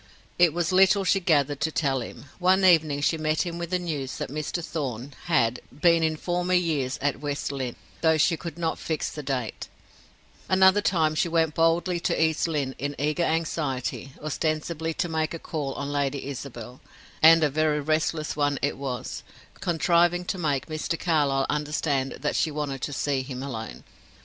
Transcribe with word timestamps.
It 0.39 0.51
was 0.51 0.71
little 0.71 1.03
she 1.03 1.19
gathered 1.19 1.59
to 1.61 1.69
tell 1.71 2.01
him; 2.01 2.25
one 2.39 2.65
evening 2.65 3.01
she 3.01 3.19
met 3.19 3.43
him 3.45 3.59
with 3.59 3.69
the 3.69 3.77
news 3.77 4.17
that 4.17 4.31
Mr. 4.31 4.65
Thorn 4.65 5.13
had 5.25 5.61
been 5.71 6.01
in 6.01 6.17
former 6.17 6.55
years 6.55 6.97
at 7.03 7.19
West 7.19 7.51
Lynne, 7.51 7.75
though 8.01 8.17
she 8.17 8.35
could 8.35 8.57
not 8.57 8.79
fix 8.79 9.11
the 9.11 9.21
date; 9.21 9.67
another 10.49 10.81
time 10.81 11.13
she 11.13 11.29
went 11.29 11.53
boldly 11.53 11.99
to 11.99 12.19
East 12.19 12.47
Lynne 12.47 12.73
in 12.79 12.95
eager 12.97 13.21
anxiety, 13.21 14.13
ostensibly 14.23 14.95
to 14.95 15.07
make 15.07 15.35
a 15.35 15.37
call 15.37 15.75
on 15.75 15.91
Lady 15.91 16.25
Isabel 16.27 16.81
and 17.21 17.43
a 17.43 17.49
very 17.51 17.79
restless 17.79 18.35
one 18.35 18.57
it 18.63 18.77
was 18.79 19.21
contriving 19.59 20.25
to 20.25 20.39
make 20.39 20.65
Mr. 20.65 20.99
Carlyle 20.99 21.45
understand 21.47 22.13
that 22.21 22.35
she 22.35 22.49
wanted 22.49 22.81
to 22.81 22.91
see 22.91 23.21
him 23.21 23.43
alone. 23.43 23.83